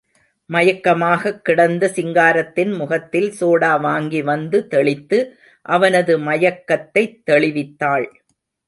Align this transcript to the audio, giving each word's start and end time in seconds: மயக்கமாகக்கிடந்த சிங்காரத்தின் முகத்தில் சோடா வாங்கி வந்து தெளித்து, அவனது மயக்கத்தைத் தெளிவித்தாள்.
மயக்கமாகக்கிடந்த 0.49 1.89
சிங்காரத்தின் 1.89 2.75
முகத்தில் 2.77 3.29
சோடா 3.39 3.79
வாங்கி 3.81 4.21
வந்து 4.21 4.67
தெளித்து, 4.67 5.37
அவனது 5.61 6.19
மயக்கத்தைத் 6.19 7.21
தெளிவித்தாள். 7.31 8.07